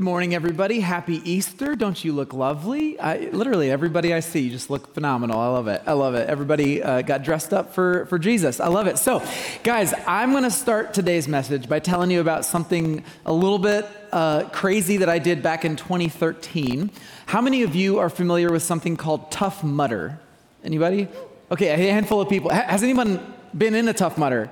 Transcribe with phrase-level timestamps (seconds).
[0.00, 0.80] Good morning, everybody.
[0.80, 1.76] Happy Easter.
[1.76, 2.98] Don't you look lovely?
[2.98, 5.38] I, literally, everybody I see you just look phenomenal.
[5.38, 5.82] I love it.
[5.86, 6.26] I love it.
[6.26, 8.60] Everybody uh, got dressed up for, for Jesus.
[8.60, 8.96] I love it.
[8.96, 9.22] So,
[9.62, 13.86] guys, I'm going to start today's message by telling you about something a little bit
[14.10, 16.90] uh, crazy that I did back in 2013.
[17.26, 20.18] How many of you are familiar with something called Tough Mudder?
[20.64, 21.08] Anybody?
[21.50, 22.48] Okay, a handful of people.
[22.48, 24.50] Has anyone been in a Tough Mudder?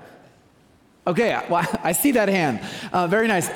[1.07, 2.61] Okay, well, I see that hand.
[2.93, 3.49] Uh, very nice.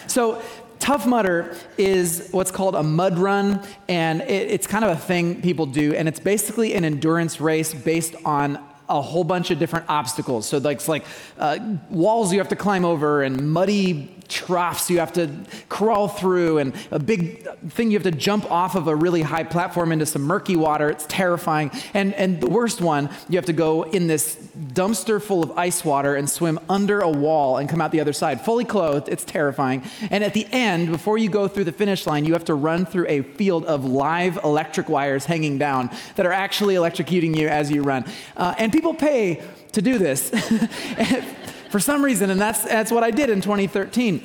[0.06, 0.42] so,
[0.84, 5.40] Tough Mudder is what's called a mud run, and it, it's kind of a thing
[5.40, 8.58] people do, and it's basically an endurance race based on
[8.90, 10.46] a whole bunch of different obstacles.
[10.46, 11.06] So like, it's like
[11.38, 15.30] uh, walls you have to climb over and muddy troughs you have to
[15.68, 19.44] crawl through and a big thing you have to jump off of a really high
[19.44, 20.90] platform into some murky water.
[20.90, 21.70] It's terrifying.
[21.92, 24.36] And, and the worst one, you have to go in this
[24.72, 28.12] dumpster full of ice water and swim under a wall and come out the other
[28.12, 29.08] side, fully clothed.
[29.08, 29.82] It's terrifying.
[30.10, 32.86] And at the end, before you go through the finish line, you have to run
[32.86, 37.70] through a field of live electric wires hanging down that are actually electrocuting you as
[37.70, 38.04] you run.
[38.36, 40.30] Uh, and people pay to do this.
[41.74, 44.24] for some reason, and that's, that's what I did in 2013.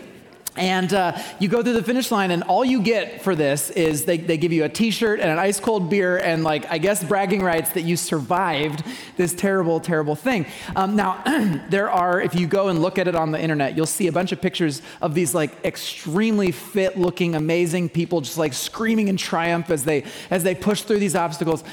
[0.55, 4.05] And uh, you go through the finish line, and all you get for this is
[4.05, 6.77] they, they give you a t shirt and an ice cold beer, and, like, I
[6.77, 8.83] guess bragging rights that you survived
[9.17, 10.45] this terrible, terrible thing.
[10.75, 11.23] Um, now,
[11.69, 14.11] there are, if you go and look at it on the internet, you'll see a
[14.11, 19.17] bunch of pictures of these, like, extremely fit looking, amazing people just, like, screaming in
[19.17, 21.63] triumph as they, as they push through these obstacles.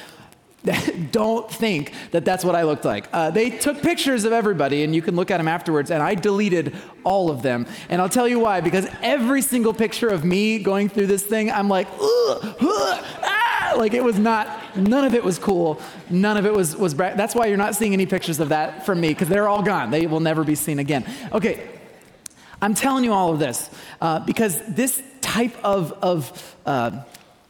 [1.12, 3.08] don't think that that's what I looked like.
[3.12, 6.14] Uh, they took pictures of everybody, and you can look at them afterwards, and I
[6.14, 7.66] deleted all of them.
[7.88, 11.50] And I'll tell you why because every single picture of me going through this thing,
[11.50, 13.74] I'm like, ugh, ah!
[13.76, 15.80] like it was not, none of it was cool.
[16.10, 18.86] None of it was, was, bra- that's why you're not seeing any pictures of that
[18.86, 19.90] from me, because they're all gone.
[19.90, 21.04] They will never be seen again.
[21.32, 21.68] Okay,
[22.60, 27.02] I'm telling you all of this uh, because this type of, of uh,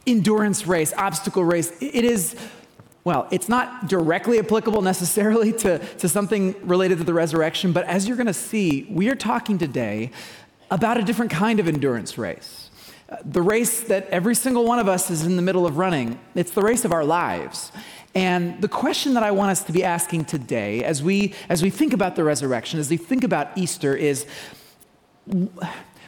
[0.05, 2.35] endurance race, obstacle race, it is
[3.07, 8.05] well, it's not directly applicable necessarily to, to something related to the resurrection, but as
[8.05, 10.11] you're going to see, we are talking today
[10.69, 12.69] about a different kind of endurance race.
[13.07, 16.19] Uh, the race that every single one of us is in the middle of running,
[16.35, 17.71] it's the race of our lives.
[18.13, 21.69] And the question that I want us to be asking today, as we, as we
[21.69, 24.25] think about the resurrection, as we think about Easter, is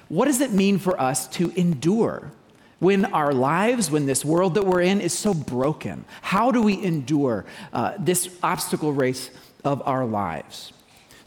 [0.10, 2.34] what does it mean for us to endure?
[2.80, 6.06] When our lives, when this world that we're in is so broken?
[6.22, 9.30] How do we endure uh, this obstacle race
[9.64, 10.74] of our lives?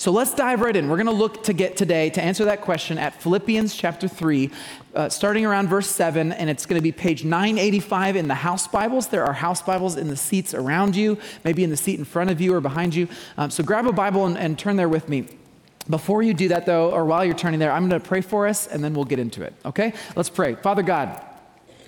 [0.02, 0.88] So let's dive right in.
[0.88, 4.50] We're going to look to get today to answer that question at Philippians chapter 3,
[4.96, 8.66] uh, starting around verse 7, and it's going to be page 985 in the house
[8.66, 9.06] Bibles.
[9.06, 12.30] There are house Bibles in the seats around you, maybe in the seat in front
[12.30, 13.06] of you or behind you.
[13.38, 15.28] Um, so grab a Bible and, and turn there with me.
[15.88, 18.48] Before you do that, though, or while you're turning there, I'm going to pray for
[18.48, 19.92] us and then we'll get into it, okay?
[20.16, 20.56] Let's pray.
[20.56, 21.24] Father God,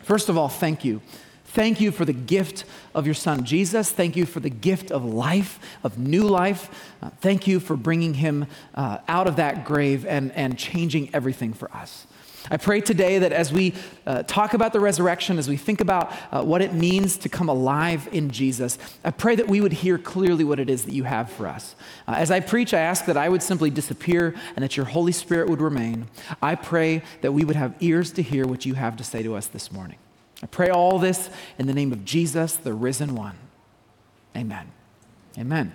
[0.04, 1.00] First of all, thank you.
[1.46, 3.90] Thank you for the gift of your son Jesus.
[3.90, 6.92] Thank you for the gift of life, of new life.
[7.00, 11.52] Uh, thank you for bringing him uh, out of that grave and, and changing everything
[11.52, 12.06] for us.
[12.50, 13.72] I pray today that as we
[14.06, 17.48] uh, talk about the resurrection, as we think about uh, what it means to come
[17.48, 21.04] alive in Jesus, I pray that we would hear clearly what it is that you
[21.04, 21.74] have for us.
[22.06, 25.12] Uh, as I preach, I ask that I would simply disappear and that your Holy
[25.12, 26.08] Spirit would remain.
[26.42, 29.34] I pray that we would have ears to hear what you have to say to
[29.36, 29.96] us this morning.
[30.42, 33.38] I pray all this in the name of Jesus, the risen one.
[34.36, 34.70] Amen.
[35.38, 35.72] Amen.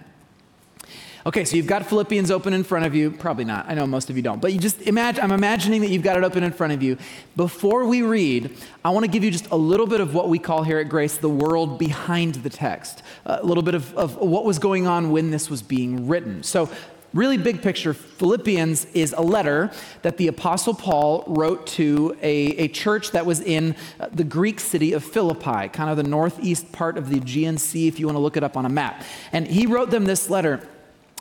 [1.26, 3.12] Okay, so you've got Philippians open in front of you.
[3.12, 3.66] Probably not.
[3.70, 4.42] I know most of you don't.
[4.42, 6.97] But you just imagine, I'm imagining that you've got it open in front of you.
[7.36, 8.56] Before we read,
[8.86, 10.88] I want to give you just a little bit of what we call here at
[10.88, 15.12] Grace the world behind the text, a little bit of, of what was going on
[15.12, 16.41] when this was being written.
[16.41, 16.70] So
[17.14, 19.72] really big picture, Philippians is a letter
[20.03, 24.59] that the Apostle Paul wrote to a, a church that was in uh, the Greek
[24.59, 28.16] city of Philippi, kind of the northeast part of the Aegean Sea, if you want
[28.16, 29.03] to look it up on a map.
[29.32, 30.68] And he wrote them this letter.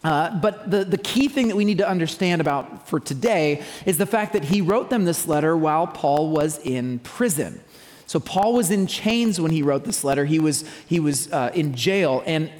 [0.04, 3.98] Uh, but the, the key thing that we need to understand about for today is
[3.98, 7.60] the fact that he wrote them this letter while Paul was in prison.
[8.06, 10.24] So Paul was in chains when he wrote this letter.
[10.24, 12.22] He was, he was uh, in jail.
[12.26, 12.50] And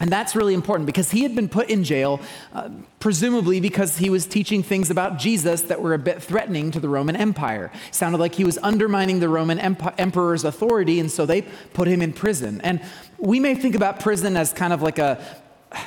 [0.00, 2.20] and that's really important because he had been put in jail,
[2.52, 2.68] uh,
[2.98, 6.88] presumably because he was teaching things about Jesus that were a bit threatening to the
[6.88, 7.70] Roman Empire.
[7.92, 11.42] Sounded like he was undermining the Roman emp- emperor's authority, and so they
[11.74, 12.60] put him in prison.
[12.62, 12.82] And
[13.18, 15.24] we may think about prison as kind of like a,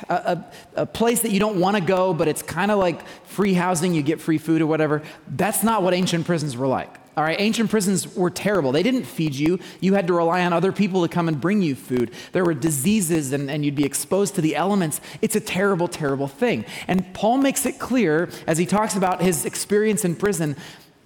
[0.08, 0.44] a,
[0.76, 3.94] a, place that you don't want to go, but it's kind of like free housing,
[3.94, 5.02] you get free food or whatever.
[5.28, 6.94] That's not what ancient prisons were like.
[7.16, 8.70] All right, ancient prisons were terrible.
[8.70, 9.58] They didn't feed you.
[9.80, 12.12] You had to rely on other people to come and bring you food.
[12.30, 15.00] There were diseases and, and you'd be exposed to the elements.
[15.20, 16.64] It's a terrible, terrible thing.
[16.86, 20.54] And Paul makes it clear as he talks about his experience in prison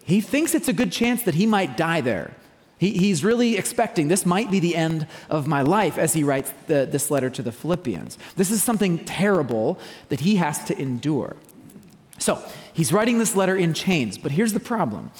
[0.04, 2.32] he thinks it's a good chance that he might die there.
[2.82, 6.52] He, he's really expecting this might be the end of my life as he writes
[6.66, 8.18] the, this letter to the Philippians.
[8.34, 11.36] This is something terrible that he has to endure.
[12.18, 12.42] So
[12.72, 15.12] he's writing this letter in chains, but here's the problem.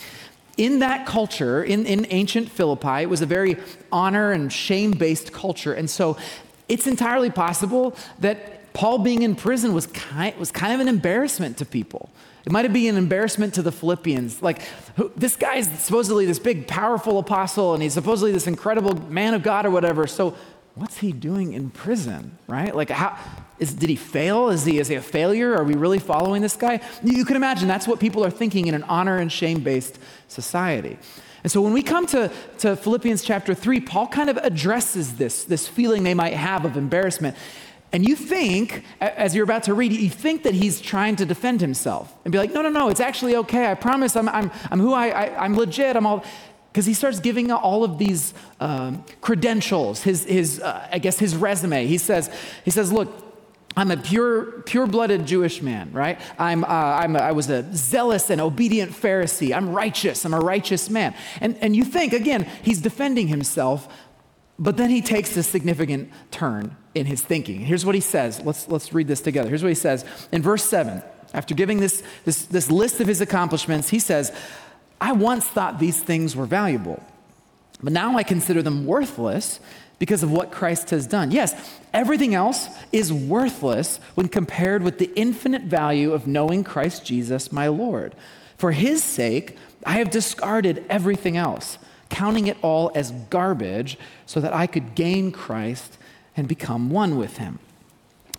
[0.56, 3.56] In that culture, in, in ancient Philippi, it was a very
[3.92, 5.72] honor and shame based culture.
[5.72, 6.16] And so
[6.68, 11.58] it's entirely possible that Paul being in prison was kind, was kind of an embarrassment
[11.58, 12.10] to people.
[12.44, 14.42] It might have been an embarrassment to the Philippians.
[14.42, 14.62] Like,
[14.96, 19.42] who, this guy's supposedly this big, powerful apostle, and he's supposedly this incredible man of
[19.42, 20.06] God or whatever.
[20.06, 20.34] So,
[20.74, 22.74] what's he doing in prison, right?
[22.74, 23.16] Like, how,
[23.58, 24.48] is, did he fail?
[24.48, 25.54] Is he, is he a failure?
[25.54, 26.80] Are we really following this guy?
[27.04, 29.98] You can imagine that's what people are thinking in an honor and shame based
[30.28, 30.98] society.
[31.42, 35.44] And so when we come to, to Philippians chapter 3, Paul kind of addresses this,
[35.44, 37.36] this feeling they might have of embarrassment.
[37.92, 41.60] And you think, as you're about to read, you think that he's trying to defend
[41.60, 43.70] himself and be like, no, no, no, it's actually okay.
[43.70, 45.94] I promise I'm, I'm, I'm who I, I, am legit.
[45.94, 46.24] I'm all,
[46.72, 51.36] because he starts giving all of these um, credentials, his, his uh, I guess his
[51.36, 51.86] resume.
[51.86, 52.34] He says,
[52.64, 53.12] he says, look,
[53.76, 56.18] I'm a pure, pure-blooded Jewish man, right?
[56.38, 59.54] I'm, uh, I'm a, I was a zealous and obedient Pharisee.
[59.54, 60.24] I'm righteous.
[60.24, 61.14] I'm a righteous man.
[61.40, 63.88] And, and you think, again, he's defending himself,
[64.58, 67.60] but then he takes a significant turn in his thinking.
[67.60, 68.40] Here's what he says.
[68.44, 69.48] Let's, let's read this together.
[69.48, 71.02] Here's what he says in verse 7.
[71.34, 74.32] After giving this, this, this list of his accomplishments, he says,
[75.00, 77.02] I once thought these things were valuable,
[77.82, 79.58] but now I consider them worthless
[79.98, 81.30] because of what Christ has done.
[81.30, 81.54] Yes,
[81.92, 87.68] everything else is worthless when compared with the infinite value of knowing Christ Jesus, my
[87.68, 88.14] Lord.
[88.56, 89.56] For his sake,
[89.86, 91.78] I have discarded everything else,
[92.12, 95.98] counting it all as garbage so that I could gain Christ
[96.36, 97.58] and become one with him.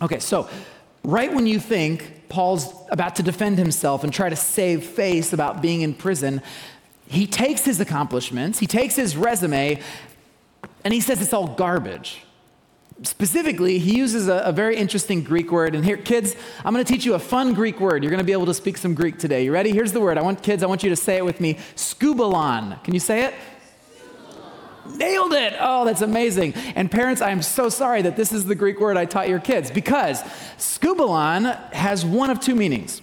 [0.02, 0.48] Okay, so
[1.04, 5.62] right when you think Paul's about to defend himself and try to save face about
[5.62, 6.42] being in prison,
[7.08, 9.82] he takes his accomplishments, he takes his resume,
[10.84, 12.24] and he says it's all garbage.
[13.02, 15.76] Specifically, he uses a, a very interesting Greek word.
[15.76, 18.04] And here, kids, I'm going to teach you a fun Greek word.
[18.04, 19.44] You're going to be able to speak some Greek today.
[19.44, 19.72] You ready?
[19.72, 20.18] Here's the word.
[20.18, 21.56] I want kids, I want you to say it with me.
[21.76, 22.82] Skubalon.
[22.84, 23.34] Can you say it?
[24.86, 25.54] Nailed it.
[25.60, 26.54] Oh, that's amazing.
[26.76, 29.40] And parents, I am so sorry that this is the Greek word I taught your
[29.40, 30.22] kids because
[30.58, 33.02] skubalon has one of two meanings.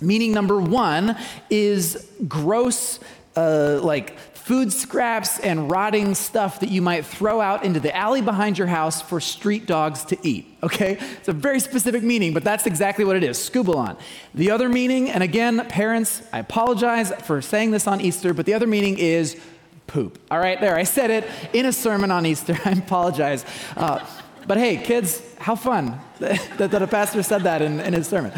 [0.00, 1.16] Meaning number one
[1.50, 2.98] is gross,
[3.36, 8.20] uh, like food scraps and rotting stuff that you might throw out into the alley
[8.20, 10.46] behind your house for street dogs to eat.
[10.62, 10.98] Okay?
[11.18, 13.98] It's a very specific meaning, but that's exactly what it is skubalon.
[14.34, 18.52] The other meaning, and again, parents, I apologize for saying this on Easter, but the
[18.52, 19.40] other meaning is
[19.86, 20.18] poop.
[20.30, 22.58] All right, there, I said it in a sermon on Easter.
[22.64, 23.44] I apologize.
[23.76, 24.04] Uh,
[24.46, 28.32] but hey, kids, how fun that, that a pastor said that in, in his sermon.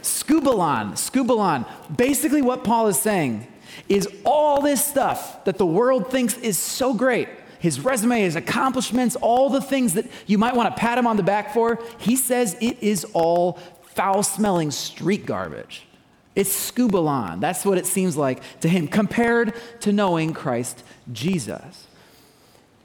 [0.00, 1.66] Skubalon, skubalon.
[1.96, 3.46] Basically, what Paul is saying
[3.88, 7.28] is all this stuff that the world thinks is so great
[7.62, 11.16] his resume, his accomplishments, all the things that you might want to pat him on
[11.16, 13.52] the back for, he says it is all
[13.82, 15.86] foul smelling street garbage.
[16.34, 17.40] It's skubalon.
[17.40, 21.86] That's what it seems like to him compared to knowing Christ Jesus.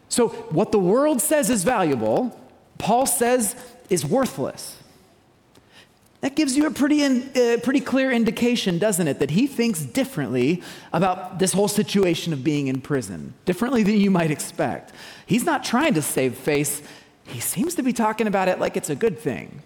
[0.10, 2.38] So, what the world says is valuable,
[2.77, 3.56] Paul says
[3.89, 4.77] is worthless.
[6.22, 9.82] That gives you a pretty, in, uh, pretty clear indication, doesn't it, that he thinks
[9.84, 14.94] differently about this whole situation of being in prison, differently than you might expect.
[15.27, 16.82] He's not trying to save face,
[17.24, 19.62] he seems to be talking about it like it's a good thing.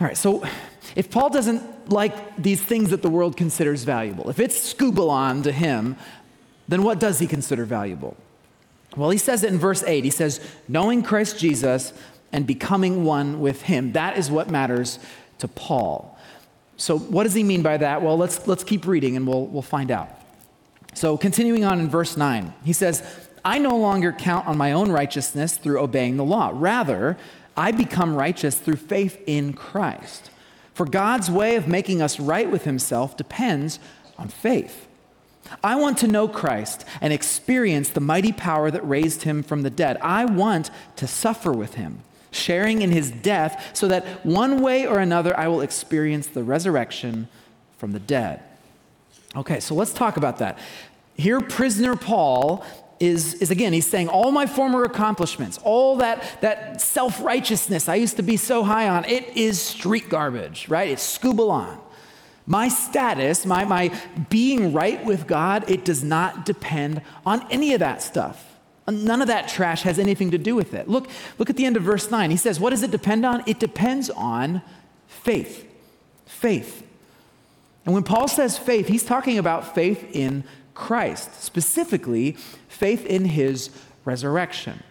[0.00, 0.44] All right, so
[0.94, 5.52] if Paul doesn't like these things that the world considers valuable, if it's skubalon to
[5.52, 5.96] him,
[6.68, 8.16] then what does he consider valuable?
[8.96, 10.04] Well, he says it in verse 8.
[10.04, 11.92] He says, knowing Christ Jesus
[12.32, 13.92] and becoming one with him.
[13.92, 14.98] That is what matters
[15.38, 16.18] to Paul.
[16.76, 18.02] So, what does he mean by that?
[18.02, 20.10] Well, let's, let's keep reading and we'll, we'll find out.
[20.94, 23.02] So, continuing on in verse 9, he says,
[23.44, 26.50] I no longer count on my own righteousness through obeying the law.
[26.52, 27.16] Rather,
[27.56, 30.30] I become righteous through faith in Christ.
[30.76, 33.78] For God's way of making us right with Himself depends
[34.18, 34.86] on faith.
[35.64, 39.70] I want to know Christ and experience the mighty power that raised Him from the
[39.70, 39.96] dead.
[40.02, 44.98] I want to suffer with Him, sharing in His death, so that one way or
[44.98, 47.28] another I will experience the resurrection
[47.78, 48.42] from the dead.
[49.34, 50.58] Okay, so let's talk about that.
[51.14, 52.62] Here, prisoner Paul
[52.98, 57.96] is, is again, he's saying, all my former accomplishments, all that, that self righteousness I
[57.96, 60.88] used to be so high on, it is street garbage, right?
[60.88, 61.78] It's skubalon.
[62.46, 63.92] My status, my, my
[64.30, 68.56] being right with God, it does not depend on any of that stuff.
[68.88, 70.88] None of that trash has anything to do with it.
[70.88, 72.30] Look, look at the end of verse 9.
[72.30, 73.42] He says, What does it depend on?
[73.46, 74.62] It depends on
[75.08, 75.68] faith.
[76.24, 76.86] Faith.
[77.84, 80.44] And when Paul says faith, he's talking about faith in
[80.76, 82.36] Christ, specifically
[82.68, 83.70] faith in his
[84.04, 84.82] resurrection.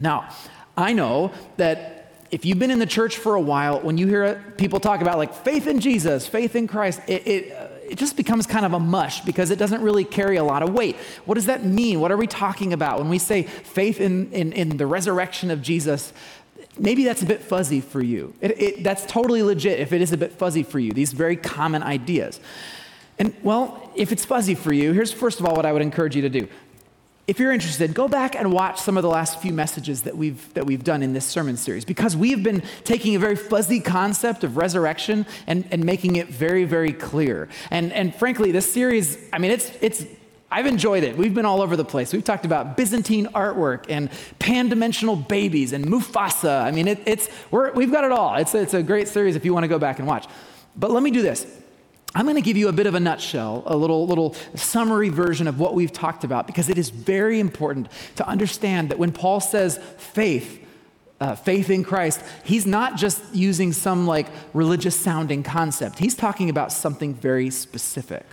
[0.00, 0.30] Now,
[0.76, 4.54] I know that if you've been in the church for a while, when you hear
[4.56, 8.46] people talk about like faith in Jesus, faith in Christ, it, it, it, just becomes
[8.46, 10.96] kind of a mush because it doesn't really carry a lot of weight.
[11.24, 12.00] What does that mean?
[12.00, 13.00] What are we talking about?
[13.00, 16.12] When we say faith in, in, in the resurrection of Jesus,
[16.78, 18.34] maybe that's a bit fuzzy for you.
[18.40, 21.82] It, that's totally legit if it is a bit fuzzy for you, these very common
[21.82, 22.38] ideas.
[23.18, 26.14] And well, if it's fuzzy for you, here's first of all what I would encourage
[26.14, 26.48] you to do.
[27.26, 30.54] If you're interested, go back and watch some of the last few messages that we've,
[30.54, 34.44] that we've done in this sermon series because we've been taking a very fuzzy concept
[34.44, 37.50] of resurrection and, and making it very, very clear.
[37.70, 40.06] And, and frankly, this series, I mean, it's, it's
[40.50, 41.18] I've enjoyed it.
[41.18, 42.14] We've been all over the place.
[42.14, 44.08] We've talked about Byzantine artwork and
[44.38, 46.62] pan dimensional babies and Mufasa.
[46.62, 48.36] I mean, it, it's, we have got it all.
[48.36, 50.26] It's, it's a great series if you want to go back and watch.
[50.74, 51.46] But let me do this.
[52.14, 55.46] I'm going to give you a bit of a nutshell, a little, little summary version
[55.46, 59.40] of what we've talked about, because it is very important to understand that when Paul
[59.40, 60.64] says faith,
[61.20, 65.98] uh, faith in Christ, he's not just using some like religious sounding concept.
[65.98, 68.24] He's talking about something very specific.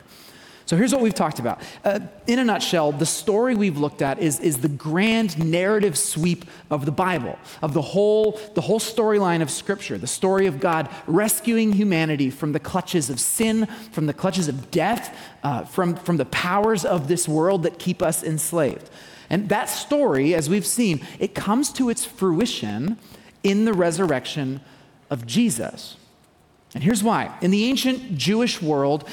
[0.66, 1.62] So here's what we've talked about.
[1.84, 6.44] Uh, in a nutshell, the story we've looked at is, is the grand narrative sweep
[6.72, 10.90] of the Bible, of the whole, the whole storyline of Scripture, the story of God
[11.06, 16.18] rescuing humanity from the clutches of sin, from the clutches of death, uh, from, from
[16.18, 18.90] the powers of this world that keep us enslaved.
[19.30, 22.98] And that story, as we've seen, it comes to its fruition
[23.44, 24.62] in the resurrection
[25.12, 25.98] of Jesus.
[26.74, 27.38] And here's why.
[27.42, 29.08] In the ancient Jewish world,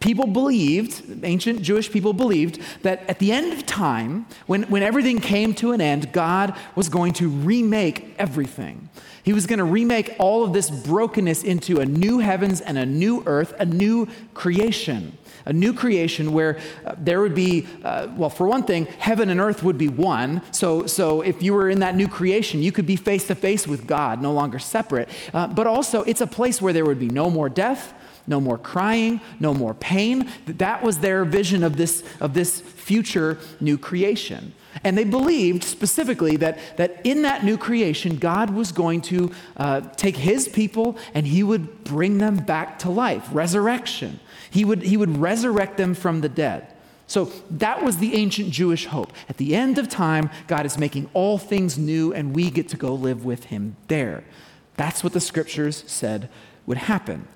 [0.00, 5.20] people believed, ancient Jewish people believed, that at the end of time, when, when everything
[5.20, 8.88] came to an end, God was going to remake everything.
[9.22, 12.86] He was going to remake all of this brokenness into a new heavens and a
[12.86, 15.18] new earth, a new creation.
[15.46, 19.40] A new creation where uh, there would be, uh, well, for one thing, heaven and
[19.40, 20.42] earth would be one.
[20.52, 23.66] So, so if you were in that new creation, you could be face to face
[23.66, 25.08] with God, no longer separate.
[25.32, 27.94] Uh, but also, it's a place where there would be no more death,
[28.30, 30.30] no more crying, no more pain.
[30.46, 34.54] That was their vision of this, of this future new creation.
[34.84, 39.80] And they believed specifically that, that in that new creation, God was going to uh,
[39.96, 44.20] take his people and he would bring them back to life, resurrection.
[44.48, 46.72] He would, he would resurrect them from the dead.
[47.08, 49.12] So that was the ancient Jewish hope.
[49.28, 52.76] At the end of time, God is making all things new and we get to
[52.76, 54.22] go live with him there.
[54.76, 56.28] That's what the scriptures said
[56.66, 57.26] would happen.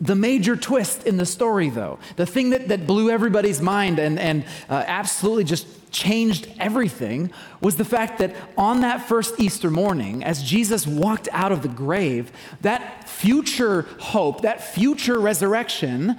[0.00, 4.18] The major twist in the story, though, the thing that, that blew everybody's mind and,
[4.18, 10.22] and uh, absolutely just changed everything, was the fact that on that first Easter morning,
[10.22, 16.18] as Jesus walked out of the grave, that future hope, that future resurrection,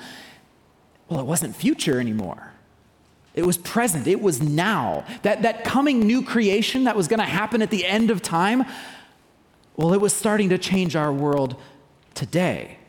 [1.08, 2.54] well, it wasn't future anymore.
[3.36, 5.06] It was present, it was now.
[5.22, 8.66] That, that coming new creation that was going to happen at the end of time,
[9.76, 11.56] well, it was starting to change our world
[12.16, 12.80] today.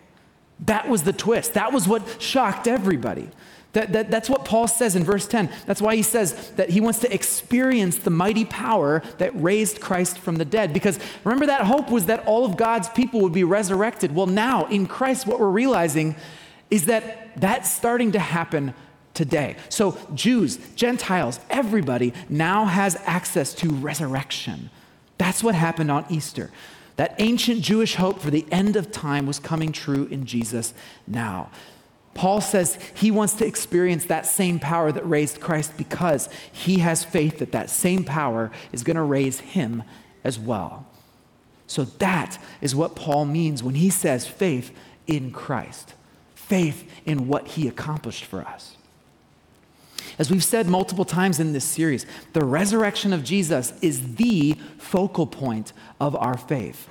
[0.66, 1.54] That was the twist.
[1.54, 3.28] That was what shocked everybody.
[3.74, 5.50] That, that, that's what Paul says in verse 10.
[5.66, 10.18] That's why he says that he wants to experience the mighty power that raised Christ
[10.18, 10.72] from the dead.
[10.72, 14.14] Because remember, that hope was that all of God's people would be resurrected.
[14.14, 16.16] Well, now in Christ, what we're realizing
[16.70, 18.74] is that that's starting to happen
[19.12, 19.56] today.
[19.68, 24.70] So, Jews, Gentiles, everybody now has access to resurrection.
[25.18, 26.50] That's what happened on Easter.
[26.98, 30.74] That ancient Jewish hope for the end of time was coming true in Jesus
[31.06, 31.48] now.
[32.14, 37.04] Paul says he wants to experience that same power that raised Christ because he has
[37.04, 39.84] faith that that same power is going to raise him
[40.24, 40.86] as well.
[41.68, 44.76] So that is what Paul means when he says faith
[45.06, 45.94] in Christ,
[46.34, 48.76] faith in what he accomplished for us.
[50.18, 55.26] As we've said multiple times in this series, the resurrection of Jesus is the focal
[55.26, 56.88] point of our faith.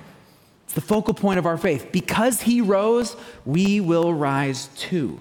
[0.64, 1.88] It's the focal point of our faith.
[1.92, 5.20] Because he rose, we will rise too.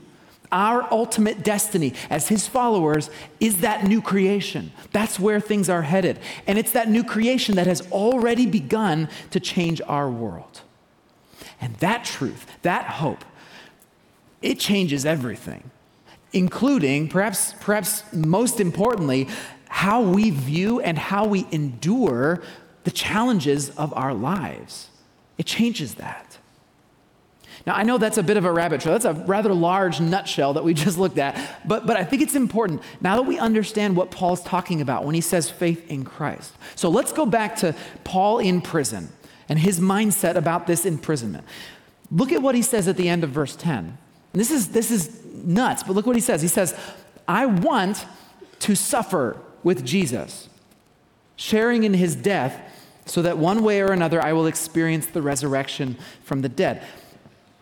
[0.50, 3.10] Our ultimate destiny as his followers
[3.42, 4.72] is that new creation.
[4.94, 6.20] That's where things are headed.
[6.48, 10.62] And it's that new creation that has already begun to change our world.
[11.60, 13.26] And that truth, that hope,
[14.42, 15.70] it changes everything
[16.34, 19.28] including, perhaps, perhaps most importantly,
[19.70, 22.42] how we view and how we endure
[22.84, 24.90] the challenges of our lives.
[25.38, 26.38] It changes that.
[27.66, 28.98] Now, I know that's a bit of a rabbit trail.
[28.98, 32.36] That's a rather large nutshell that we just looked at, but, but I think it's
[32.36, 36.54] important now that we understand what Paul's talking about when he says faith in Christ.
[36.76, 39.10] So let's go back to Paul in prison
[39.50, 41.46] and his mindset about this imprisonment.
[42.10, 43.98] Look at what he says at the end of verse 10.
[44.34, 46.42] And this is, this is nuts, but look what he says.
[46.42, 46.78] He says,
[47.28, 48.06] I want
[48.60, 50.50] to suffer with Jesus,
[51.36, 52.62] sharing in his death,
[53.06, 56.84] so that one way or another I will experience the resurrection from the dead.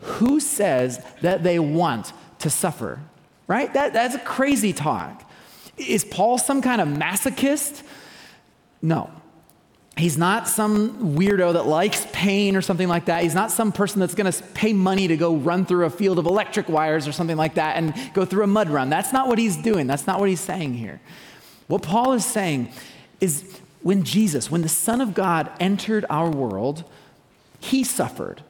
[0.02, 3.00] Who says that they want to suffer?
[3.48, 3.72] Right?
[3.74, 5.30] That, that's a crazy talk.
[5.78, 7.84] Is Paul some kind of masochist?
[8.82, 9.12] No.
[9.98, 13.24] He's not some weirdo that likes pain or something like that.
[13.24, 16.20] He's not some person that's going to pay money to go run through a field
[16.20, 18.90] of electric wires or something like that and go through a mud run.
[18.90, 19.88] That's not what he's doing.
[19.88, 21.00] That's not what he's saying here.
[21.68, 22.74] What Paul is saying
[23.22, 26.84] is when Jesus, when the Son of God entered our world,
[27.60, 28.42] he suffered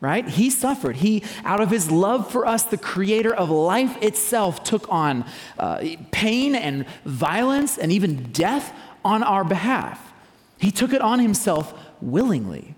[0.00, 0.28] right?
[0.28, 0.96] He suffered.
[0.96, 5.24] He, out of his love for us, the creator of life itself, took on
[5.58, 10.12] uh, pain and violence and even death on our behalf.
[10.58, 12.74] He took it on himself willingly.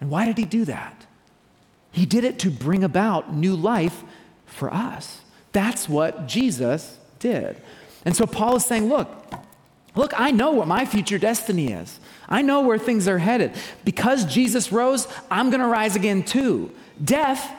[0.00, 1.06] And why did he do that?
[1.92, 4.02] He did it to bring about new life
[4.46, 5.20] for us.
[5.52, 7.56] That's what Jesus did.
[8.04, 9.08] And so Paul is saying, look,
[9.94, 12.00] look, I know what my future destiny is.
[12.28, 13.52] I know where things are headed.
[13.84, 16.72] Because Jesus rose, I'm going to rise again too.
[17.02, 17.52] Death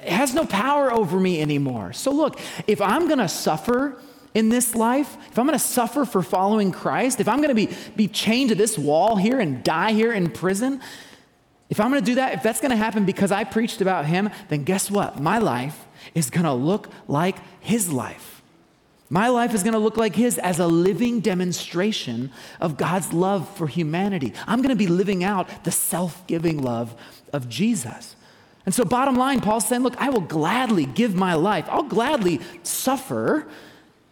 [0.00, 1.92] has no power over me anymore.
[1.92, 3.98] So, look, if I'm going to suffer
[4.34, 7.54] in this life, if I'm going to suffer for following Christ, if I'm going to
[7.54, 10.80] be, be chained to this wall here and die here in prison,
[11.70, 14.06] if I'm going to do that, if that's going to happen because I preached about
[14.06, 15.20] Him, then guess what?
[15.20, 18.34] My life is going to look like His life.
[19.10, 23.48] My life is going to look like his as a living demonstration of God's love
[23.56, 24.32] for humanity.
[24.46, 26.96] I'm going to be living out the self giving love
[27.32, 28.16] of Jesus.
[28.66, 31.66] And so, bottom line, Paul's saying, Look, I will gladly give my life.
[31.68, 33.46] I'll gladly suffer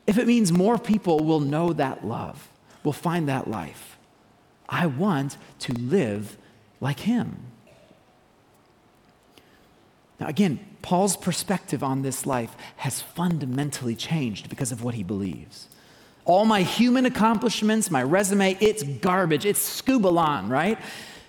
[0.06, 2.48] if it means more people will know that love,
[2.82, 3.98] will find that life.
[4.68, 6.36] I want to live
[6.80, 7.36] like him.
[10.18, 15.68] Now, again, Paul's perspective on this life has fundamentally changed because of what he believes.
[16.24, 19.44] All my human accomplishments, my resume, it's garbage.
[19.44, 20.78] It's skubalon, right?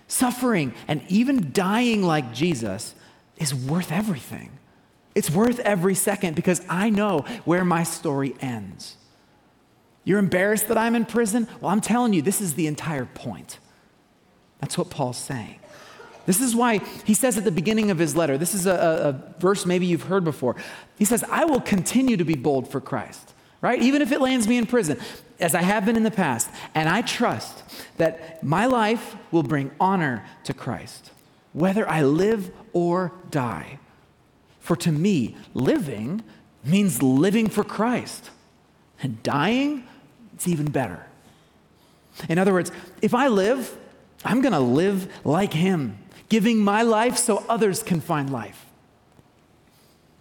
[0.07, 2.93] Suffering and even dying like Jesus
[3.37, 4.51] is worth everything.
[5.15, 8.97] It's worth every second because I know where my story ends.
[10.03, 11.47] You're embarrassed that I'm in prison?
[11.61, 13.59] Well, I'm telling you, this is the entire point.
[14.59, 15.59] That's what Paul's saying.
[16.25, 19.41] This is why he says at the beginning of his letter, this is a, a,
[19.41, 20.55] verse maybe you've heard before.
[20.97, 23.81] He says, I will continue to be bold for Christ, right?
[23.81, 24.99] Even if it lands me in prison,
[25.39, 26.49] as I have been in the past.
[26.73, 27.63] And I trust
[27.97, 31.11] that my life will bring honor to Christ,
[31.51, 33.79] whether I live or die.
[34.63, 36.23] For to me, living
[36.63, 38.29] means living for Christ,
[39.01, 39.83] and dying,
[40.33, 41.05] it's even better.
[42.29, 42.71] In other words,
[43.01, 43.77] if I live,
[44.23, 45.97] I'm going to live like him
[46.29, 48.65] giving my life so others can find life.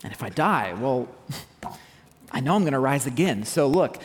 [0.03, 1.07] And if I die, well,
[2.33, 3.45] I know I'm going to rise again.
[3.45, 4.03] So look,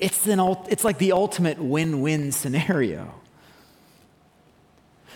[0.00, 3.14] it's, an, it's like the ultimate win win scenario.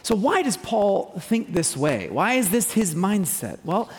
[0.04, 2.09] So, why does Paul think this way?
[2.09, 3.59] Why is this his mindset?
[3.64, 3.90] Well,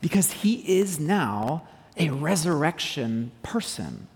[0.00, 4.06] because he is now a resurrection person.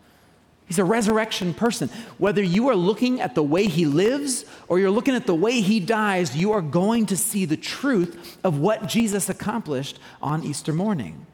[0.67, 1.91] He's a resurrection person.
[2.19, 5.61] Whether you are looking at the way he lives or you're looking at the way
[5.61, 10.73] he dies, you are going to see the truth of what Jesus accomplished on Easter
[10.73, 11.27] morning.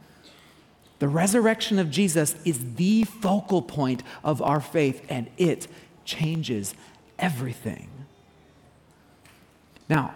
[0.98, 5.68] The resurrection of Jesus is the focal point of our faith, and it
[6.04, 6.74] changes
[7.18, 7.88] everything.
[9.88, 10.14] Now,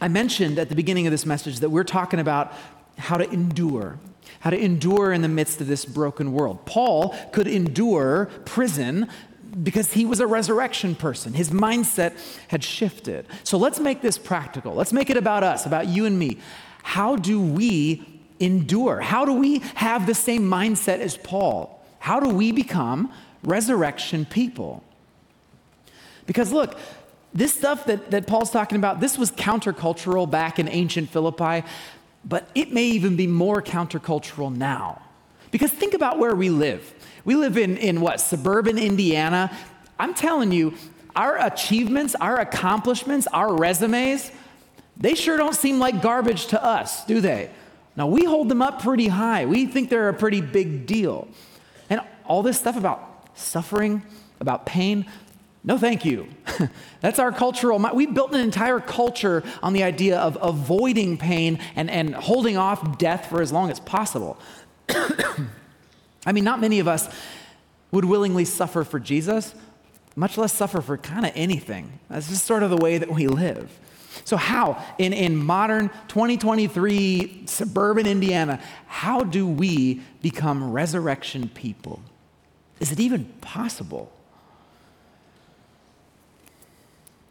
[0.00, 2.52] I mentioned at the beginning of this message that we're talking about
[2.96, 3.98] how to endure
[4.40, 6.64] how to endure in the midst of this broken world.
[6.66, 9.08] Paul could endure prison
[9.62, 11.32] because he was a resurrection person.
[11.32, 12.12] His mindset
[12.48, 13.26] had shifted.
[13.44, 14.74] So let's make this practical.
[14.74, 16.38] Let's make it about us, about you and me.
[16.82, 19.00] How do we endure?
[19.00, 21.84] How do we have the same mindset as Paul?
[21.98, 24.84] How do we become resurrection people?
[26.26, 26.78] Because look,
[27.32, 31.64] this stuff that, that Paul's talking about, this was countercultural back in ancient Philippi
[32.28, 35.00] but it may even be more countercultural now.
[35.52, 36.92] Because think about where we live.
[37.24, 39.56] We live in, in what, suburban Indiana?
[39.98, 40.74] I'm telling you,
[41.14, 44.30] our achievements, our accomplishments, our resumes,
[44.96, 47.50] they sure don't seem like garbage to us, do they?
[47.96, 49.46] Now, we hold them up pretty high.
[49.46, 51.28] We think they're a pretty big deal.
[51.88, 54.02] And all this stuff about suffering,
[54.40, 55.06] about pain,
[55.66, 56.28] no, thank you.
[57.00, 57.84] That's our cultural.
[57.92, 62.98] We built an entire culture on the idea of avoiding pain and, and holding off
[62.98, 64.38] death for as long as possible.
[64.88, 67.08] I mean, not many of us
[67.90, 69.56] would willingly suffer for Jesus,
[70.14, 71.98] much less suffer for kind of anything.
[72.08, 73.68] That's just sort of the way that we live.
[74.24, 82.02] So, how, in, in modern 2023 suburban Indiana, how do we become resurrection people?
[82.78, 84.12] Is it even possible?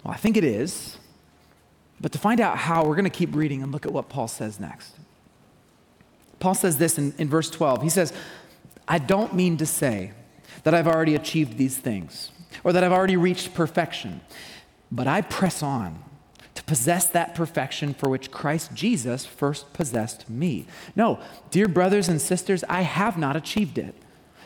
[0.06, 0.98] Well, I think it is.
[2.00, 4.28] But to find out how, we're going to keep reading and look at what Paul
[4.28, 4.96] says next.
[6.40, 7.82] Paul says this in, in verse 12.
[7.82, 8.14] He says,
[8.88, 10.12] I don't mean to say
[10.64, 12.32] that I've already achieved these things
[12.64, 14.22] or that I've already reached perfection,
[14.92, 16.04] but I press on
[16.54, 20.68] to possess that perfection for which Christ Jesus first possessed me.
[20.96, 23.96] No, dear brothers and sisters, I have not achieved it,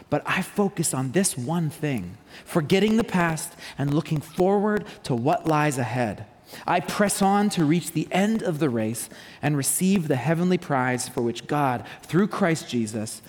[0.10, 5.48] but I focus on this one thing, forgetting the past and looking forward to what
[5.48, 6.26] lies ahead.
[6.65, 9.10] I press on to reach the end of the race
[9.41, 13.22] and receive the heavenly prize for which God, through Christ Jesus,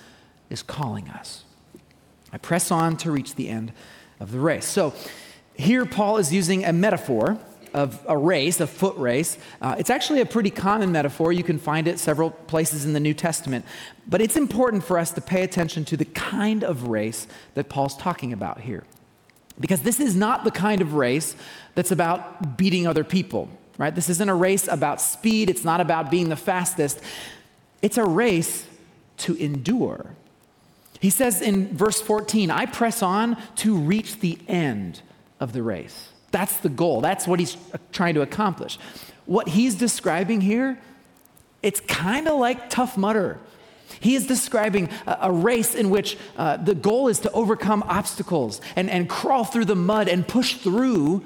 [0.49, 1.45] is calling us.
[2.33, 3.73] I press on to reach the end
[4.19, 4.67] of the race.
[4.67, 4.95] So
[5.55, 7.39] here, Paul is using a metaphor
[7.75, 9.39] of a race, a foot race.
[9.61, 11.33] Uh, it's actually a pretty common metaphor.
[11.33, 13.65] You can find it several places in the New Testament.
[14.07, 17.97] But it's important for us to pay attention to the kind of race that Paul's
[17.97, 18.85] talking about here.
[19.59, 21.37] Because this is not the kind of race
[21.75, 23.95] that's about beating other people, right?
[23.95, 27.01] This isn't a race about speed, it's not about being the fastest.
[27.83, 28.67] It's a race
[29.19, 30.15] to endure.
[31.01, 35.01] He says in verse 14, I press on to reach the end
[35.41, 36.11] of the race.
[36.31, 37.01] That's the goal.
[37.01, 37.57] That's what he's
[37.93, 38.79] trying to accomplish.
[39.27, 40.79] What he's describing here,
[41.63, 43.39] it's kind of like Tough Mudder.
[43.99, 48.61] He is describing a, a race in which uh, the goal is to overcome obstacles
[48.77, 51.23] and, and crawl through the mud and push through.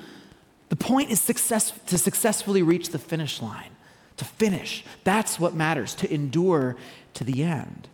[0.70, 3.70] The point is success, to successfully reach the finish line,
[4.16, 4.84] to finish.
[5.04, 6.76] That's what matters, to endure
[7.14, 7.88] to the end.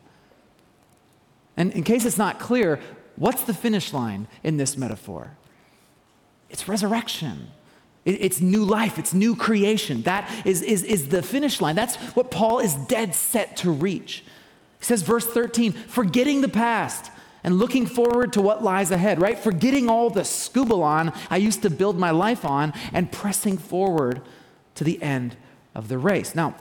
[1.57, 2.81] And in case it's not clear,
[3.17, 5.37] what's the finish line in this metaphor?
[6.51, 7.49] It's resurrection.
[8.05, 10.03] It's new life, it's new creation.
[10.03, 11.77] That is, is, is the finish line.
[11.77, 14.25] That's what Paul is dead set to reach.
[14.79, 17.11] He says, verse 13, forgetting the past
[17.45, 19.39] and looking forward to what lies ahead, right?
[19.39, 24.23] Forgetting all the skubalon I used to build my life on and pressing forward
[24.77, 25.37] to the end
[25.75, 26.35] of the race.
[26.35, 26.55] Now,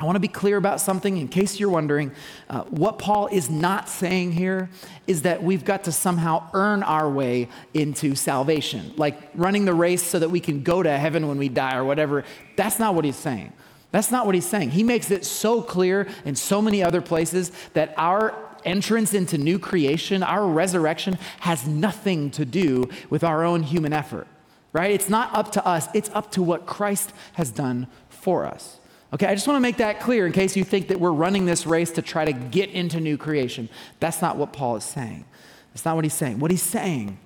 [0.00, 2.12] I want to be clear about something in case you're wondering.
[2.48, 4.70] Uh, what Paul is not saying here
[5.06, 10.02] is that we've got to somehow earn our way into salvation, like running the race
[10.02, 12.24] so that we can go to heaven when we die or whatever.
[12.56, 13.52] That's not what he's saying.
[13.92, 14.70] That's not what he's saying.
[14.70, 18.34] He makes it so clear in so many other places that our
[18.64, 24.26] entrance into new creation, our resurrection, has nothing to do with our own human effort,
[24.72, 24.92] right?
[24.92, 28.79] It's not up to us, it's up to what Christ has done for us.
[29.12, 31.44] Okay, I just want to make that clear in case you think that we're running
[31.44, 33.68] this race to try to get into new creation.
[33.98, 35.24] That's not what Paul is saying.
[35.72, 36.38] That's not what he's saying.
[36.38, 37.18] What he's saying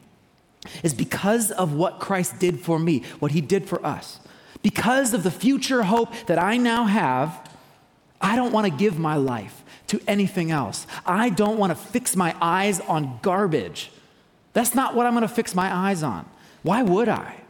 [0.83, 4.19] is because of what Christ did for me, what he did for us,
[4.63, 7.51] because of the future hope that I now have,
[8.19, 10.87] I don't want to give my life to anything else.
[11.05, 13.91] I don't want to fix my eyes on garbage.
[14.55, 16.25] That's not what I'm going to fix my eyes on.
[16.63, 17.44] Why would I?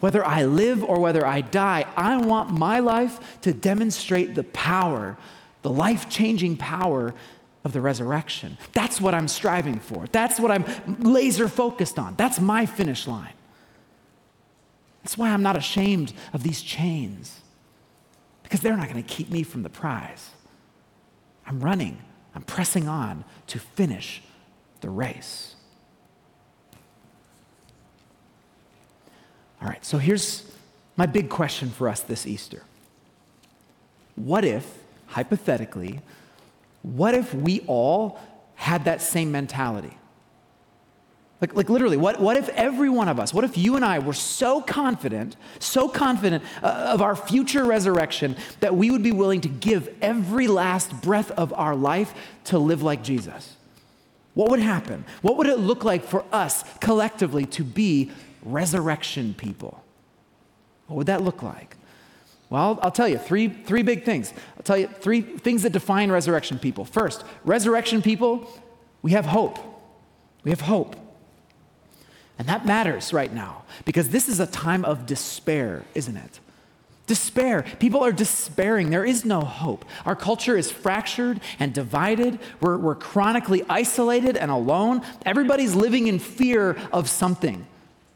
[0.00, 5.16] Whether I live or whether I die, I want my life to demonstrate the power,
[5.62, 7.14] the life changing power
[7.64, 8.56] of the resurrection.
[8.72, 10.06] That's what I'm striving for.
[10.12, 10.64] That's what I'm
[11.00, 12.14] laser focused on.
[12.16, 13.32] That's my finish line.
[15.02, 17.40] That's why I'm not ashamed of these chains,
[18.42, 20.30] because they're not going to keep me from the prize.
[21.46, 21.98] I'm running,
[22.34, 24.22] I'm pressing on to finish
[24.80, 25.54] the race.
[29.60, 30.44] All right, so here's
[30.96, 32.62] my big question for us this Easter.
[34.14, 34.66] What if,
[35.06, 36.00] hypothetically,
[36.82, 38.18] what if we all
[38.54, 39.96] had that same mentality?
[41.40, 44.00] Like, like literally, what, what if every one of us, what if you and I
[44.00, 49.40] were so confident, so confident uh, of our future resurrection that we would be willing
[49.42, 52.12] to give every last breath of our life
[52.44, 53.54] to live like Jesus?
[54.34, 55.04] What would happen?
[55.22, 58.10] What would it look like for us collectively to be
[58.52, 59.82] resurrection people.
[60.86, 61.76] What would that look like?
[62.50, 64.32] Well, I'll, tell you three, three big things.
[64.56, 66.84] I'll tell you three things that define resurrection people.
[66.84, 68.50] First, resurrection people,
[69.02, 69.58] we have hope.
[70.44, 70.96] We have hope.
[72.38, 76.40] And that matters right now because this is a time of despair, isn't it?
[77.06, 77.64] Despair.
[77.80, 78.90] People are despairing.
[78.90, 79.84] There is no hope.
[80.06, 82.38] Our culture is fractured and divided.
[82.60, 85.02] We're, we're chronically isolated and alone.
[85.26, 87.66] Everybody's living in fear of something.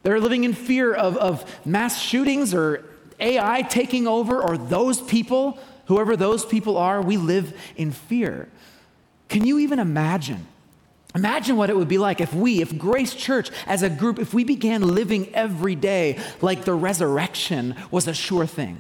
[0.03, 2.85] They're living in fear of, of mass shootings or
[3.21, 8.49] AI taking over or those people, whoever those people are, we live in fear.
[9.29, 10.47] Can you even imagine
[11.15, 14.33] Imagine what it would be like if we, if Grace Church as a group, if
[14.33, 18.79] we began living every day like the resurrection was a sure thing.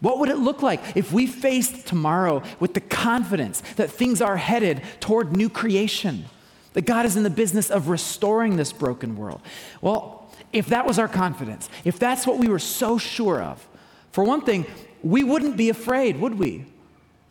[0.00, 4.36] What would it look like if we faced tomorrow with the confidence that things are
[4.36, 6.26] headed toward new creation?
[6.72, 9.40] That God is in the business of restoring this broken world.
[9.80, 10.15] Well,
[10.56, 13.66] if that was our confidence, if that's what we were so sure of,
[14.12, 14.66] for one thing,
[15.02, 16.64] we wouldn't be afraid, would we?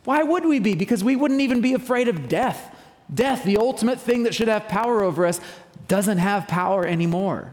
[0.04, 0.74] Why would we be?
[0.74, 2.74] Because we wouldn't even be afraid of death.
[3.12, 5.40] Death, the ultimate thing that should have power over us,
[5.88, 7.52] doesn't have power anymore.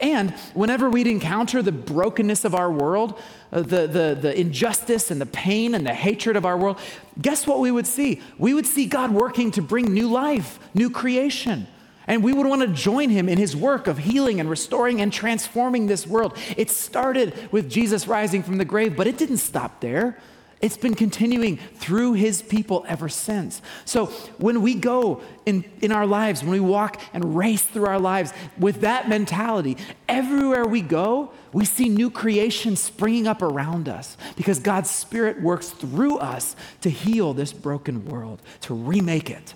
[0.00, 3.20] And whenever we'd encounter the brokenness of our world,
[3.52, 6.80] uh, the, the, the injustice and the pain and the hatred of our world,
[7.20, 8.20] guess what we would see?
[8.36, 11.68] We would see God working to bring new life, new creation.
[12.06, 15.12] And we would want to join him in his work of healing and restoring and
[15.12, 16.36] transforming this world.
[16.56, 20.18] It started with Jesus rising from the grave, but it didn't stop there.
[20.62, 23.60] It's been continuing through his people ever since.
[23.84, 24.06] So
[24.38, 28.32] when we go in, in our lives, when we walk and race through our lives
[28.56, 29.76] with that mentality,
[30.08, 35.70] everywhere we go, we see new creation springing up around us because God's Spirit works
[35.70, 39.54] through us to heal this broken world, to remake it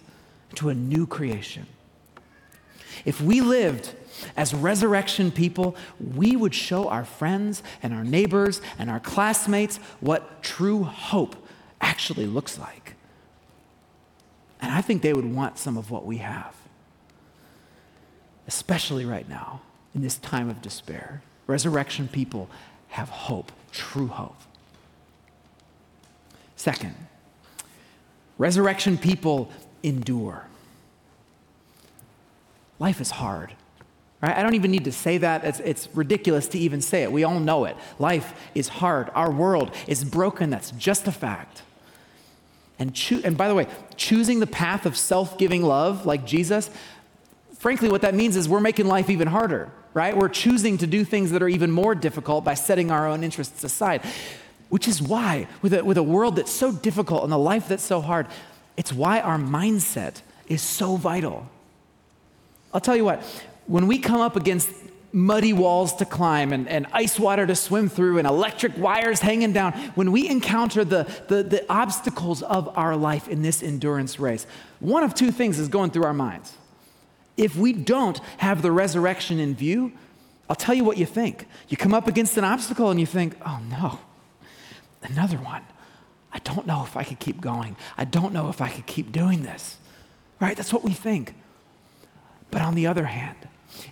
[0.56, 1.66] to a new creation.
[3.04, 3.94] If we lived
[4.36, 5.76] as resurrection people,
[6.14, 11.36] we would show our friends and our neighbors and our classmates what true hope
[11.80, 12.94] actually looks like.
[14.60, 16.54] And I think they would want some of what we have,
[18.46, 19.60] especially right now
[19.94, 21.22] in this time of despair.
[21.46, 22.48] Resurrection people
[22.88, 24.36] have hope, true hope.
[26.56, 26.94] Second,
[28.38, 29.50] resurrection people
[29.82, 30.46] endure.
[32.78, 33.52] Life is hard.
[34.22, 34.36] Right?
[34.36, 35.44] I don't even need to say that.
[35.44, 37.12] It's, it's ridiculous to even say it.
[37.12, 37.76] We all know it.
[37.98, 39.10] Life is hard.
[39.14, 40.50] Our world is broken.
[40.50, 41.62] That's just a fact.
[42.78, 46.70] And, cho- and by the way, choosing the path of self giving love like Jesus,
[47.58, 50.16] frankly, what that means is we're making life even harder, right?
[50.16, 53.64] We're choosing to do things that are even more difficult by setting our own interests
[53.64, 54.02] aside.
[54.68, 57.84] Which is why, with a, with a world that's so difficult and a life that's
[57.84, 58.26] so hard,
[58.76, 61.48] it's why our mindset is so vital.
[62.76, 63.22] I'll tell you what,
[63.66, 64.68] when we come up against
[65.10, 69.54] muddy walls to climb and, and ice water to swim through and electric wires hanging
[69.54, 74.46] down, when we encounter the, the, the obstacles of our life in this endurance race,
[74.78, 76.52] one of two things is going through our minds.
[77.38, 79.92] If we don't have the resurrection in view,
[80.50, 81.48] I'll tell you what you think.
[81.70, 84.00] You come up against an obstacle and you think, oh no,
[85.02, 85.62] another one.
[86.30, 87.74] I don't know if I could keep going.
[87.96, 89.78] I don't know if I could keep doing this.
[90.40, 90.54] Right?
[90.54, 91.32] That's what we think.
[92.50, 93.36] But on the other hand,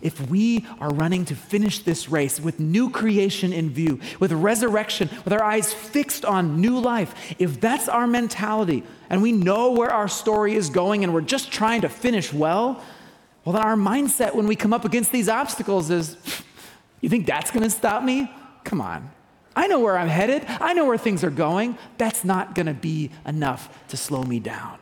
[0.01, 5.09] if we are running to finish this race with new creation in view, with resurrection,
[5.25, 9.91] with our eyes fixed on new life, if that's our mentality and we know where
[9.91, 12.83] our story is going and we're just trying to finish well,
[13.45, 16.17] well, then our mindset when we come up against these obstacles is
[17.01, 18.31] you think that's going to stop me?
[18.65, 19.11] Come on.
[19.57, 21.79] I know where I'm headed, I know where things are going.
[21.97, 24.79] That's not going to be enough to slow me down.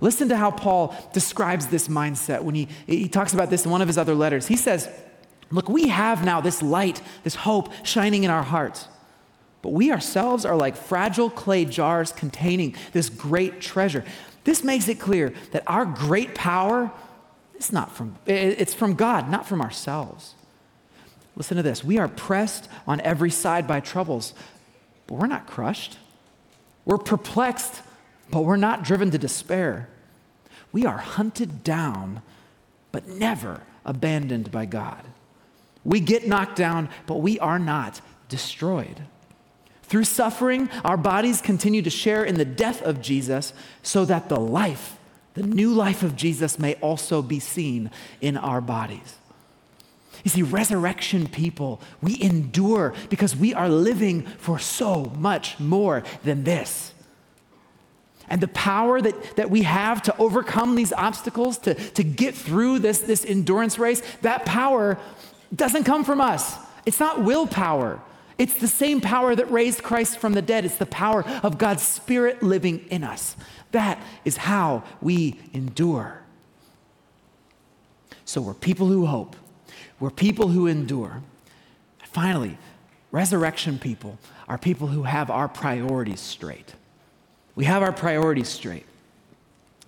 [0.00, 3.82] Listen to how Paul describes this mindset when he, he talks about this in one
[3.82, 4.46] of his other letters.
[4.46, 4.88] He says,
[5.50, 8.86] Look, we have now this light, this hope shining in our hearts.
[9.62, 14.04] But we ourselves are like fragile clay jars containing this great treasure.
[14.44, 16.92] This makes it clear that our great power
[17.56, 20.34] is not from it's from God, not from ourselves.
[21.34, 21.84] Listen to this.
[21.84, 24.34] We are pressed on every side by troubles,
[25.06, 25.98] but we're not crushed.
[26.84, 27.82] We're perplexed,
[28.30, 29.88] but we're not driven to despair.
[30.72, 32.22] We are hunted down,
[32.92, 35.04] but never abandoned by God.
[35.84, 39.02] We get knocked down, but we are not destroyed.
[39.84, 44.38] Through suffering, our bodies continue to share in the death of Jesus so that the
[44.38, 44.98] life,
[45.32, 49.16] the new life of Jesus, may also be seen in our bodies.
[50.24, 56.44] You see, resurrection people, we endure because we are living for so much more than
[56.44, 56.92] this
[58.30, 62.80] and the power that, that we have to overcome these obstacles, to, to get through
[62.80, 64.98] this, this endurance race, that power
[65.54, 66.56] doesn't come from us.
[66.86, 68.00] It's not willpower.
[68.38, 70.64] It's the same power that raised Christ from the dead.
[70.64, 73.36] It's the power of God's Spirit living in us.
[73.72, 76.22] That is how we endure.
[78.24, 79.36] So we're people who hope,
[79.98, 81.22] we're people who endure.
[82.04, 82.58] Finally,
[83.10, 86.74] resurrection people are people who have our priorities straight.
[87.58, 88.86] We have our priorities straight.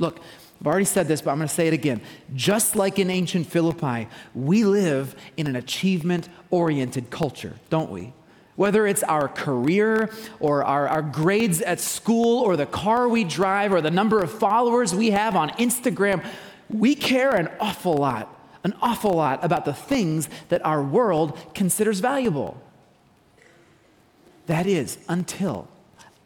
[0.00, 0.18] Look,
[0.60, 2.00] I've already said this, but I'm going to say it again.
[2.34, 8.12] Just like in ancient Philippi, we live in an achievement oriented culture, don't we?
[8.56, 13.72] Whether it's our career or our, our grades at school or the car we drive
[13.72, 16.26] or the number of followers we have on Instagram,
[16.70, 22.00] we care an awful lot, an awful lot about the things that our world considers
[22.00, 22.60] valuable.
[24.46, 25.68] That is, until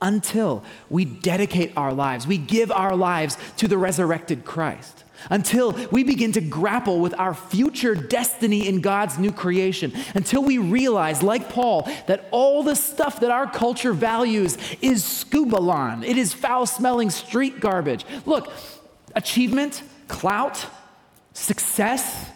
[0.01, 6.05] until we dedicate our lives, we give our lives to the resurrected Christ, until we
[6.05, 11.49] begin to grapple with our future destiny in God's new creation, until we realize, like
[11.49, 17.11] Paul, that all the stuff that our culture values is skubalon, it is foul smelling
[17.11, 18.05] street garbage.
[18.27, 18.53] Look,
[19.15, 20.67] achievement, clout,
[21.33, 22.31] success,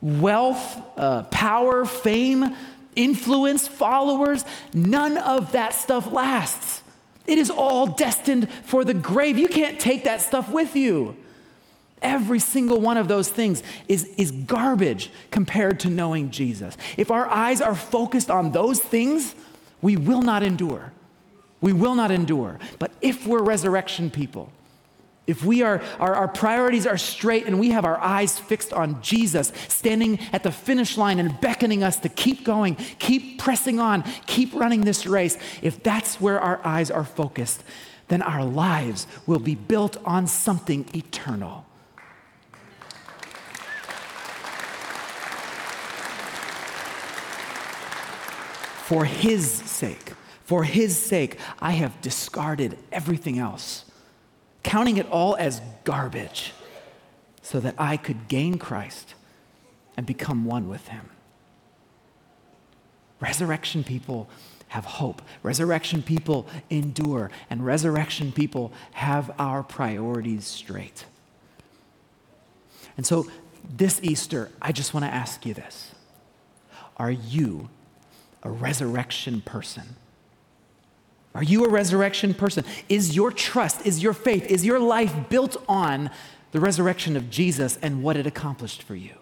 [0.00, 2.56] wealth, uh, power, fame,
[2.94, 6.75] influence, followers, none of that stuff lasts.
[7.26, 9.38] It is all destined for the grave.
[9.38, 11.16] You can't take that stuff with you.
[12.02, 16.76] Every single one of those things is, is garbage compared to knowing Jesus.
[16.96, 19.34] If our eyes are focused on those things,
[19.80, 20.92] we will not endure.
[21.60, 22.58] We will not endure.
[22.78, 24.52] But if we're resurrection people,
[25.26, 29.02] if we are, our, our priorities are straight and we have our eyes fixed on
[29.02, 34.04] Jesus, standing at the finish line and beckoning us to keep going, keep pressing on,
[34.26, 37.64] keep running this race, if that's where our eyes are focused,
[38.08, 41.66] then our lives will be built on something eternal.
[48.84, 50.12] For his sake,
[50.44, 53.85] for his sake, I have discarded everything else
[54.66, 56.52] counting it all as garbage
[57.40, 59.14] so that I could gain Christ
[59.96, 61.08] and become one with him.
[63.20, 64.28] Resurrection people
[64.68, 65.22] have hope.
[65.44, 67.30] Resurrection people endure.
[67.48, 71.04] And resurrection people have our priorities straight.
[72.96, 73.28] And so
[73.64, 75.92] this Easter, I just want to ask you this
[76.96, 77.68] Are you
[78.42, 79.94] a resurrection person?
[81.36, 82.64] Are you a resurrection person?
[82.88, 86.08] Is your trust, is your faith, is your life built on
[86.52, 89.12] the resurrection of Jesus and what it accomplished for you?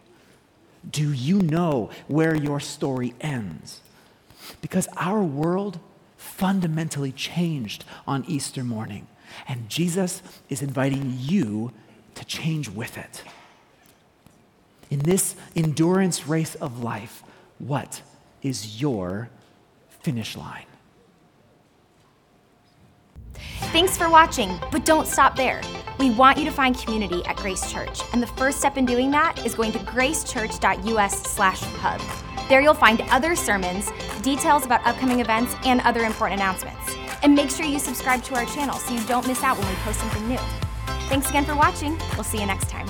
[0.88, 3.80] Do you know where your story ends?
[4.60, 5.80] Because our world
[6.16, 9.08] fundamentally changed on Easter morning,
[9.48, 11.72] and Jesus is inviting you
[12.14, 13.24] to change with it.
[14.88, 17.24] In this endurance race of life,
[17.58, 18.02] what
[18.40, 19.30] is your
[20.00, 20.66] finish line?
[23.72, 25.60] Thanks for watching, but don't stop there.
[25.98, 29.10] We want you to find community at Grace Church, and the first step in doing
[29.12, 32.48] that is going to gracechurch.us/hub.
[32.48, 36.94] There you'll find other sermons, details about upcoming events, and other important announcements.
[37.22, 39.74] And make sure you subscribe to our channel so you don't miss out when we
[39.76, 40.40] post something new.
[41.08, 41.96] Thanks again for watching.
[42.14, 42.88] We'll see you next time.